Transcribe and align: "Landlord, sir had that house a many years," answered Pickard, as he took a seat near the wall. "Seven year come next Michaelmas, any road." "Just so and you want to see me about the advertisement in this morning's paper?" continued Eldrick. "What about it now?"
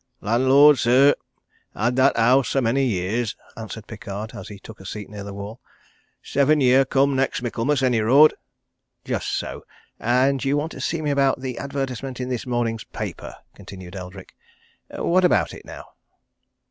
"Landlord, 0.19 0.79
sir 0.79 1.13
had 1.75 1.95
that 1.97 2.17
house 2.17 2.55
a 2.55 2.61
many 2.63 2.85
years," 2.85 3.35
answered 3.55 3.85
Pickard, 3.85 4.33
as 4.33 4.47
he 4.47 4.57
took 4.57 4.79
a 4.79 4.85
seat 4.87 5.07
near 5.11 5.23
the 5.23 5.31
wall. 5.31 5.61
"Seven 6.23 6.59
year 6.59 6.85
come 6.85 7.15
next 7.15 7.43
Michaelmas, 7.43 7.83
any 7.83 7.99
road." 8.01 8.33
"Just 9.05 9.29
so 9.29 9.63
and 9.99 10.43
you 10.43 10.57
want 10.57 10.71
to 10.71 10.81
see 10.81 11.03
me 11.03 11.11
about 11.11 11.41
the 11.41 11.59
advertisement 11.59 12.19
in 12.19 12.29
this 12.29 12.47
morning's 12.47 12.83
paper?" 12.83 13.35
continued 13.53 13.95
Eldrick. 13.95 14.33
"What 14.89 15.23
about 15.23 15.53
it 15.53 15.65
now?" 15.65 15.85